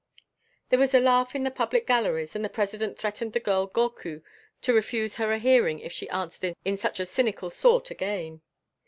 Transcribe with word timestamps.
There 0.69 0.79
was 0.79 0.95
a 0.95 0.99
laugh 0.99 1.35
in 1.35 1.43
the 1.43 1.51
public 1.51 1.85
galleries, 1.85 2.35
and 2.35 2.43
the 2.43 2.49
President 2.49 2.97
threatened 2.97 3.33
the 3.33 3.39
girl 3.39 3.67
Gorcut 3.67 4.23
to 4.63 4.73
refuse 4.73 5.13
her 5.17 5.31
a 5.31 5.37
hearing 5.37 5.77
if 5.77 5.91
she 5.93 6.09
answered 6.09 6.55
in 6.65 6.75
such 6.75 6.99
a 6.99 7.05
cynical 7.05 7.51
sort 7.51 7.91
again. 7.91 8.41